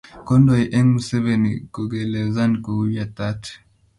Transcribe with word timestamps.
Kondoi 0.29 0.63
eng 0.77 0.87
Museveni 0.93 1.51
kokeelezan 1.77 2.53
kou 2.65 2.79
yatat. 2.95 3.41